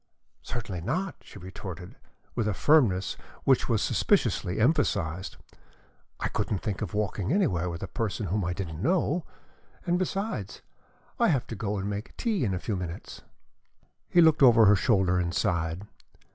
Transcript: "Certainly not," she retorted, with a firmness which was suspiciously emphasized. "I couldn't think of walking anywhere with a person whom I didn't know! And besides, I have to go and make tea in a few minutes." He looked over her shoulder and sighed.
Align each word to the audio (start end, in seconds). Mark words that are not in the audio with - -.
"Certainly 0.41 0.81
not," 0.81 1.13
she 1.21 1.37
retorted, 1.37 1.93
with 2.33 2.47
a 2.47 2.55
firmness 2.55 3.17
which 3.43 3.69
was 3.69 3.83
suspiciously 3.83 4.59
emphasized. 4.59 5.37
"I 6.19 6.27
couldn't 6.27 6.63
think 6.63 6.81
of 6.81 6.95
walking 6.95 7.31
anywhere 7.31 7.69
with 7.69 7.83
a 7.83 7.87
person 7.87 8.25
whom 8.25 8.43
I 8.43 8.53
didn't 8.53 8.81
know! 8.81 9.25
And 9.85 9.99
besides, 9.99 10.63
I 11.19 11.27
have 11.27 11.45
to 11.45 11.55
go 11.55 11.77
and 11.77 11.87
make 11.87 12.17
tea 12.17 12.43
in 12.43 12.55
a 12.55 12.59
few 12.59 12.75
minutes." 12.75 13.21
He 14.09 14.21
looked 14.21 14.41
over 14.41 14.65
her 14.65 14.75
shoulder 14.75 15.19
and 15.19 15.35
sighed. 15.35 15.85